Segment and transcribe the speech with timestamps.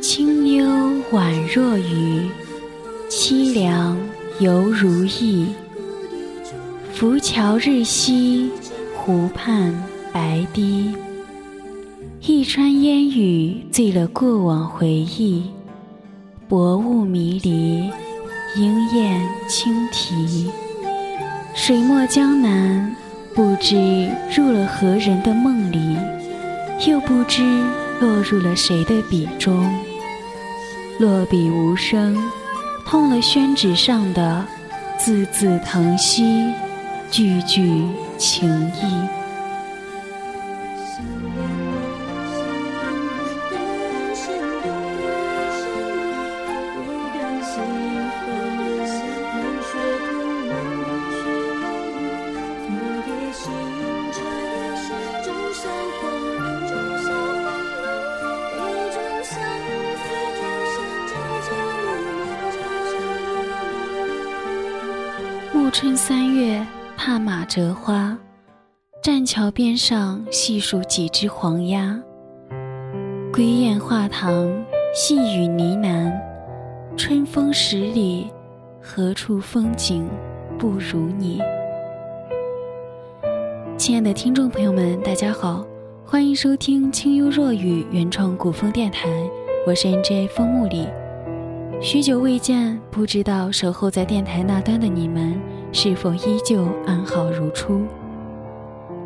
[0.00, 0.64] 清幽
[1.12, 2.28] 宛若雨，
[3.08, 3.96] 凄凉
[4.40, 5.54] 犹如意。
[6.92, 8.50] 浮桥日夕，
[8.96, 9.72] 湖畔
[10.12, 10.92] 白堤。
[12.22, 15.44] 一川烟雨，醉了过往回忆。
[16.48, 17.90] 薄雾迷离，
[18.56, 20.50] 莺燕轻啼。
[21.54, 22.96] 水墨江南，
[23.34, 25.98] 不知入了何人的梦里，
[26.86, 27.42] 又不知
[28.00, 29.70] 落入了谁的笔中。
[30.98, 32.16] 落笔无声，
[32.86, 34.42] 痛了宣纸上的
[34.96, 36.50] 字字疼惜，
[37.10, 37.82] 句句
[38.16, 39.25] 情意。
[65.78, 66.66] 春三月，
[66.96, 68.16] 踏马折花，
[69.02, 72.02] 栈桥边上细数几只黄鸭。
[73.30, 74.50] 归雁画堂，
[74.94, 76.10] 细雨呢喃，
[76.96, 78.30] 春风十里，
[78.80, 80.08] 何处风景
[80.58, 81.42] 不如你？
[83.76, 85.62] 亲爱的听众朋友们，大家好，
[86.06, 89.10] 欢迎收听清幽若雨原创古风电台，
[89.66, 90.88] 我是 NJ 风木里。
[91.82, 95.38] 许久未见，不知道守候在电台那端的你们。
[95.78, 97.82] 是否依旧安好如初？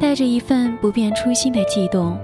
[0.00, 2.16] 带着一份不变初心的悸动，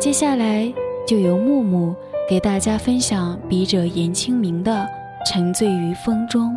[0.00, 0.70] 接下来
[1.06, 1.94] 就由木木
[2.28, 4.84] 给大家分享笔者严清明的
[5.30, 6.52] 《沉醉于风中》。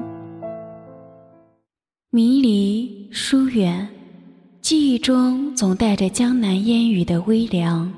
[2.09, 3.87] 迷离疏远，
[4.59, 7.93] 记忆中总带着江南烟雨的微凉。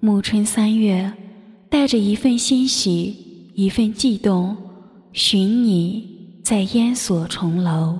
[0.00, 1.12] 暮春三月，
[1.68, 3.14] 带着一份欣喜，
[3.54, 4.56] 一份悸动，
[5.12, 6.08] 寻你
[6.42, 7.98] 在烟锁重楼。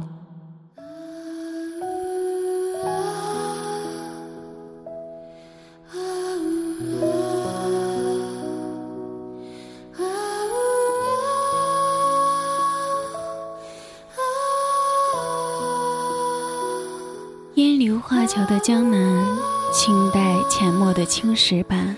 [18.22, 19.26] 烟流画桥的江南，
[19.72, 21.96] 清代浅墨的青石板，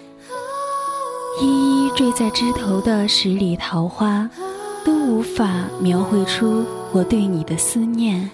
[1.39, 4.31] 一一缀在枝头的十里桃花，
[4.87, 8.31] 都无法描绘出我对你的思念，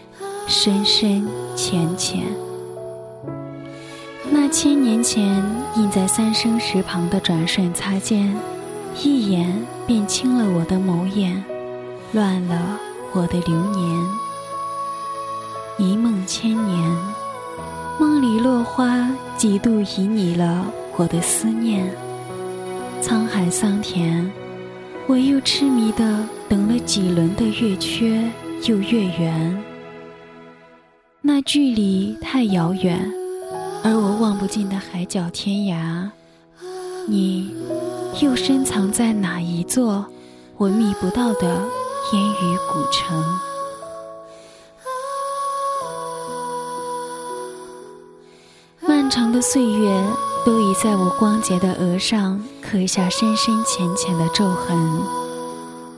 [0.47, 2.23] 深深浅浅。
[4.31, 5.43] 那千年前
[5.75, 8.33] 印在三生石旁的转瞬擦肩，
[9.03, 11.43] 一眼便清了我的眸眼，
[12.13, 12.79] 乱了
[13.13, 14.07] 我的流年。
[15.77, 16.97] 一梦千年，
[18.01, 20.67] 梦里落花几度旖旎了
[20.97, 21.87] 我的思念。
[23.03, 24.27] 沧海桑田，
[25.07, 28.27] 我又痴迷的等了几轮的月缺
[28.65, 29.63] 又月圆。
[31.21, 32.99] 那距离太遥远，
[33.85, 36.09] 而我望不尽的海角天涯，
[37.07, 37.55] 你
[38.23, 40.07] 又深藏在哪一座
[40.57, 41.49] 我觅不到的
[42.15, 43.23] 烟雨古城？
[49.11, 50.03] 长的岁月
[50.47, 54.79] 都已在我光洁的额上刻下深深浅浅的皱痕，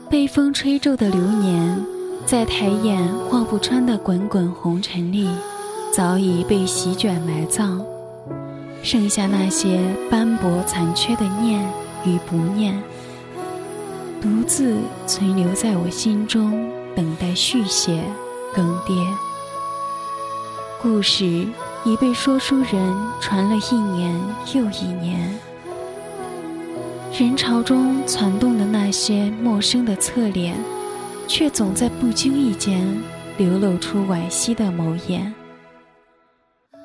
[0.09, 1.85] 被风吹皱的流年，
[2.25, 5.29] 在抬眼望不穿的滚滚红尘里，
[5.93, 7.81] 早已被席卷埋葬，
[8.81, 11.63] 剩下那些斑驳残缺的念
[12.03, 12.81] 与不念，
[14.19, 14.75] 独自
[15.05, 18.03] 存留在我心中，等待续写
[18.55, 19.05] 更迭。
[20.81, 21.47] 故事。
[21.85, 24.17] 已被说书人传了一年
[24.53, 25.37] 又一年，
[27.11, 30.55] 人潮中攒动的那些陌生的侧脸，
[31.27, 32.87] 却总在不经意间
[33.37, 35.33] 流露出惋惜的眸眼。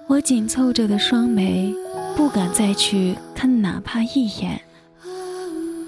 [0.08, 1.72] 我紧凑着的双眉，
[2.16, 4.60] 不敢再去看哪怕一眼。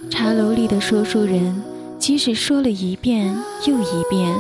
[0.09, 1.61] 茶楼里的说书人，
[1.99, 3.35] 即使说了一遍
[3.67, 4.39] 又一遍，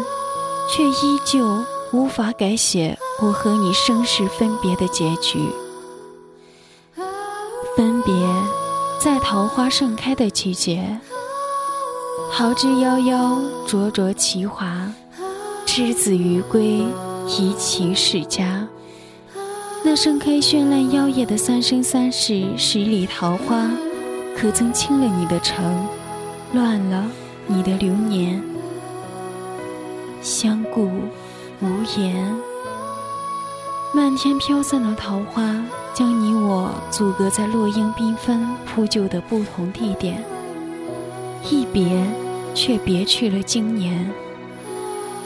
[0.70, 1.44] 却依旧
[1.92, 2.98] 无法改写。
[3.22, 5.38] 我和你生世分别的结局，
[7.76, 8.14] 分别
[8.98, 10.98] 在桃花盛开的季节，
[12.32, 14.90] 桃之夭夭，灼灼其华，
[15.66, 16.82] 之子于归，
[17.26, 18.66] 宜其世家。
[19.82, 23.70] 那盛开绚烂妖艳的三生三世十里桃花，
[24.36, 25.86] 可曾倾了你的城，
[26.52, 27.06] 乱了
[27.46, 28.42] 你的流年？
[30.22, 30.90] 相顾
[31.60, 32.34] 无言。
[33.92, 35.54] 漫天飘散的桃花，
[35.92, 40.22] 将你我阻隔在落英缤纷铺就的不同地点。
[41.50, 42.06] 一别，
[42.54, 44.10] 却别去了经年。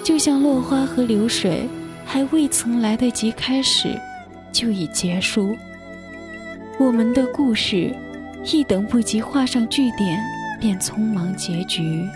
[0.02, 1.68] 就像落花和流水，
[2.04, 3.88] 还未曾来得及开始，
[4.52, 5.56] 就已结束。
[6.78, 7.94] 我们的故事，
[8.44, 10.18] 一等不及画上句点，
[10.60, 12.08] 便匆忙结局。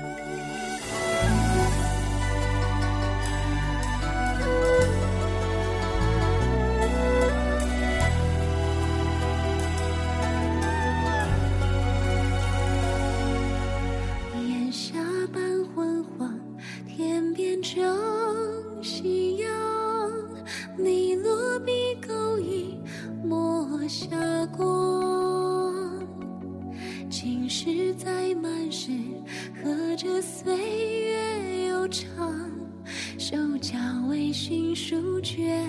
[34.08, 35.66] 微醺书卷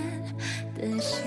[0.74, 1.22] 的香，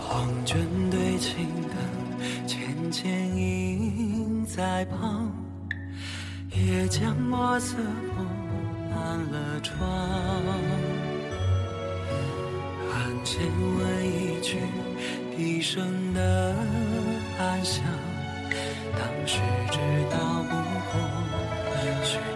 [0.00, 0.58] 黄卷
[0.90, 1.78] 对青灯，
[2.44, 5.32] 浅浅映在旁，
[6.50, 8.24] 也将墨色铺
[8.90, 9.78] 满了窗。
[12.90, 13.40] 寒前
[13.78, 14.58] 问一句，
[15.36, 16.56] 笛声的
[17.38, 17.84] 安详，
[18.92, 19.38] 当时
[19.70, 19.78] 知
[20.10, 20.56] 道不
[20.90, 22.27] 过。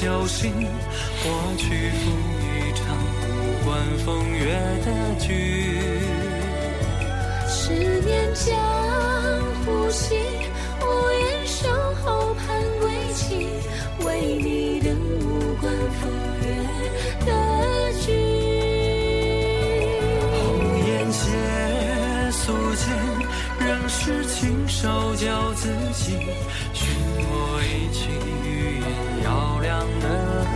[0.00, 0.52] 侥幸，
[1.24, 1.26] 我
[1.58, 2.00] 去赴
[2.46, 2.86] 一场
[3.26, 3.28] 无
[3.64, 3.68] 关
[4.04, 4.54] 风月
[4.84, 5.26] 的局。
[7.48, 7.72] 十
[8.02, 8.46] 年江
[9.64, 10.16] 湖行，
[10.80, 11.68] 无言守
[12.04, 12.46] 候盼
[12.78, 13.48] 归期，
[14.06, 15.66] 为你等无关
[16.00, 16.08] 风
[16.42, 16.46] 月
[17.26, 17.30] 的
[18.00, 18.06] 局。
[20.38, 20.40] 红
[20.86, 21.20] 颜写
[22.30, 22.86] 素笺，
[23.58, 26.16] 仍是亲手教自己，
[26.72, 26.86] 寻
[27.18, 28.47] 我一曲。
[29.68, 30.47] 这样的。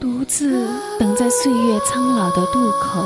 [0.00, 0.66] 独自
[0.98, 3.02] 等在岁月苍老的渡口，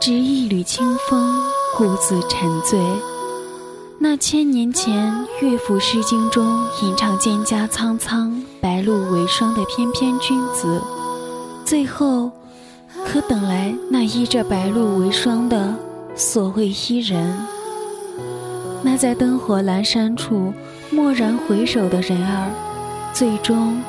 [0.00, 1.42] 执一缕清风，
[1.76, 2.80] 故自沉醉。
[3.98, 10.80] 那千年前乐府诗经中吟唱蒹葭苍苍，白露为霜的翩翩君子，
[11.62, 12.30] 最后
[13.04, 15.74] 可等来那依着白露为霜的
[16.14, 17.36] 所谓伊人？
[18.82, 20.54] 那在灯火阑珊处
[20.90, 22.50] 蓦然回首的人儿，
[23.16, 23.80] 最终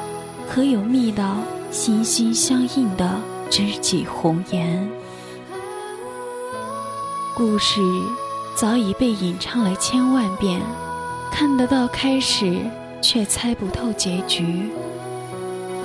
[0.50, 1.36] 可有觅到？
[1.70, 3.20] 心心相印的
[3.50, 4.90] 知己红颜，
[7.36, 7.82] 故事
[8.56, 10.62] 早已被吟唱了千万遍，
[11.30, 12.58] 看得到开始，
[13.02, 14.70] 却猜不透结局。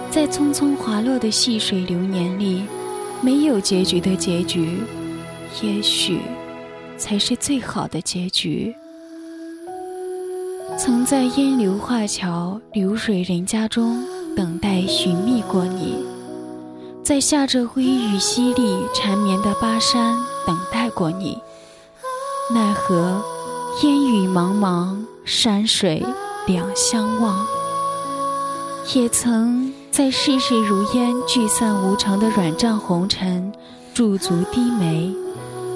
[0.09, 2.63] 在匆匆滑落的细水流年里，
[3.21, 4.79] 没有结局的结局，
[5.61, 6.21] 也许
[6.97, 8.73] 才是最好的结局。
[10.79, 14.05] 曾在烟流画桥、流水人家中。
[14.35, 15.95] 等待寻觅过你，
[17.05, 21.37] 在下着微雨淅沥缠绵的巴山等待过你，
[22.51, 23.23] 奈何
[23.83, 26.03] 烟雨茫茫，山水
[26.47, 27.45] 两相望。
[28.95, 33.53] 也曾在世事如烟聚散无常的软帐红尘
[33.93, 35.15] 驻足低眉，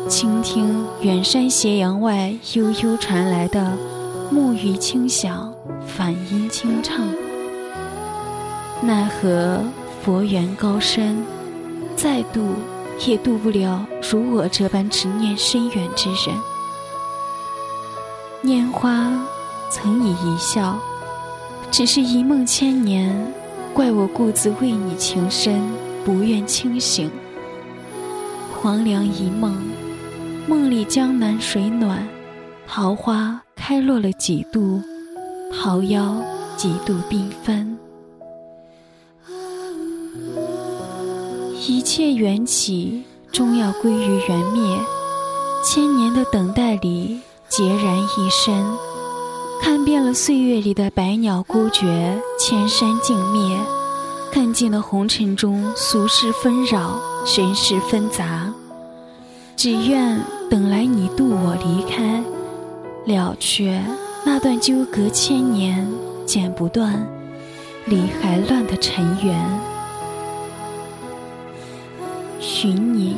[0.08, 3.76] 倾听远山斜阳外悠悠传来的
[4.30, 5.52] 木鱼轻响，
[5.86, 7.06] 梵音轻唱。
[8.82, 9.60] 奈何
[10.02, 11.24] 佛缘高深，
[11.94, 12.54] 再度
[13.06, 16.36] 也渡不了如我这般执念深远之人。
[18.42, 19.10] 拈花
[19.70, 20.78] 曾以一笑，
[21.70, 23.32] 只是一梦千年，
[23.72, 25.60] 怪我故自为你情深，
[26.04, 27.10] 不愿清醒。
[28.54, 29.56] 黄粱一梦，
[30.46, 32.06] 梦里江南水暖，
[32.68, 34.82] 桃花开落了几度，
[35.52, 36.16] 桃夭
[36.56, 37.78] 几度缤纷。
[41.66, 44.78] 一切缘起，终要归于缘灭。
[45.64, 48.64] 千年的等待里，孑然一身，
[49.62, 53.58] 看遍了岁月里的百鸟孤绝，千山静灭，
[54.32, 57.00] 看尽了红尘中俗世纷扰，
[57.36, 58.52] 人世纷杂。
[59.56, 60.20] 只愿
[60.50, 62.22] 等来你渡我离开，
[63.06, 63.80] 了却
[64.24, 65.88] 那段纠葛千年
[66.26, 67.06] 剪不断、
[67.84, 69.60] 理还乱的尘缘。
[72.40, 73.16] 寻你，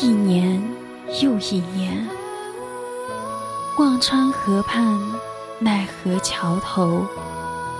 [0.00, 0.60] 一年
[1.22, 2.04] 又一年。
[3.78, 4.98] 忘川河畔，
[5.60, 7.06] 奈何桥头，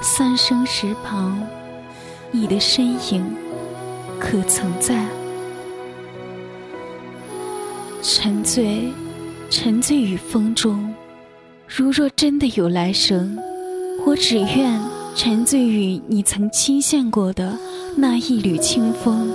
[0.00, 1.36] 三生石旁，
[2.30, 3.34] 你的身影
[4.20, 5.04] 可曾在？
[8.00, 8.92] 沉醉，
[9.50, 10.87] 沉醉于风中。
[11.68, 13.38] 如若真的有来生，
[14.06, 14.80] 我只愿
[15.14, 17.58] 沉醉于你曾倾羡过的
[17.94, 19.30] 那一缕清风。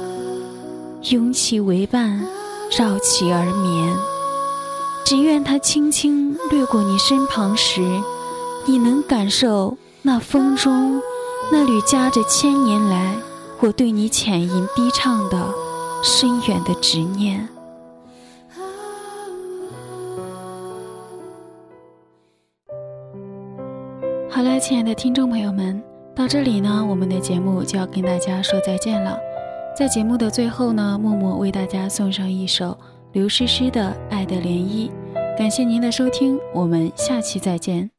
[1.12, 2.26] 拥其为伴，
[2.76, 3.96] 绕其而眠。
[5.06, 7.82] 只愿它轻轻掠过你身旁时，
[8.66, 11.00] 你能感受那风中
[11.52, 13.16] 那缕夹着千年来
[13.60, 15.54] 我对你浅吟低唱的
[16.02, 17.48] 深远的执念。
[24.44, 25.82] 好了，亲爱的听众朋友们，
[26.14, 29.18] 到这里呢，我们的节目就要跟大家说再见了。
[29.74, 32.78] 在节目的最后呢，默默为大家送上一首
[33.14, 34.90] 刘诗诗的《爱的涟漪》，
[35.38, 37.93] 感谢您的收听，我们下期再见。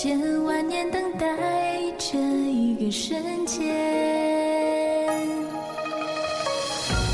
[0.00, 1.26] 千万年等待
[1.98, 3.66] 着一个瞬间。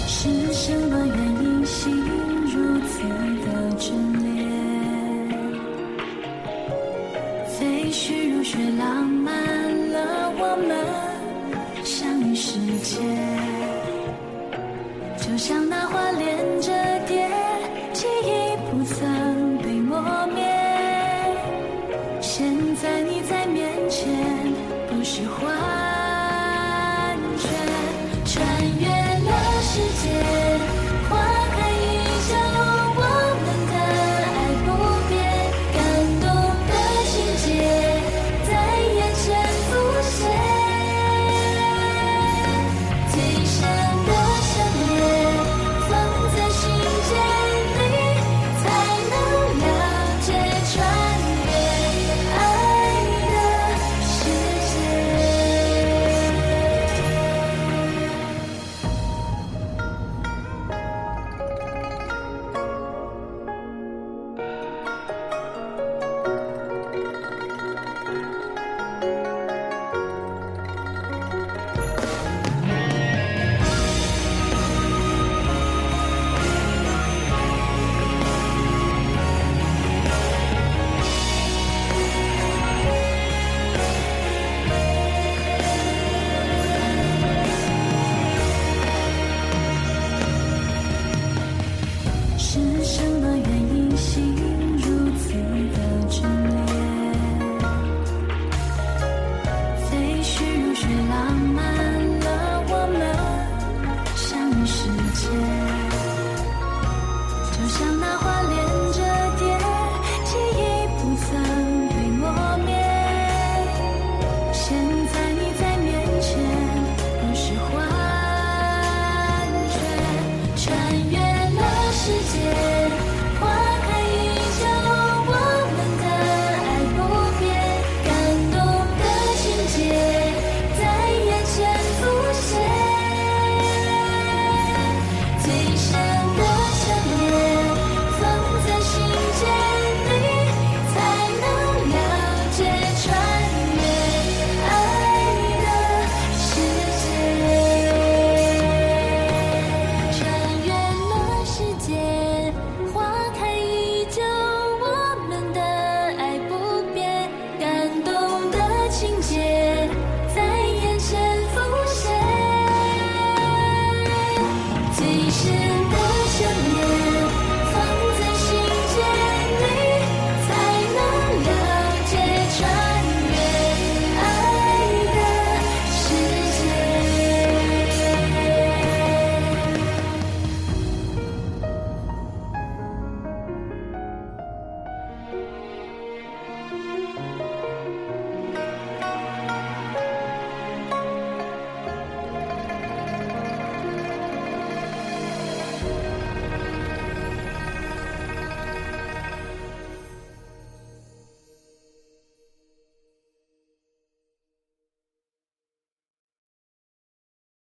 [0.07, 1.97] 是什么原因心
[2.45, 3.09] 如此
[3.41, 3.47] 的
[3.79, 3.89] 眷
[4.23, 4.37] 恋？
[7.49, 9.33] 飞絮如雪浪漫
[9.91, 10.77] 了我们
[11.87, 13.03] 相遇时间。
[15.17, 16.04] 就像那花
[25.15, 25.74] 喜欢。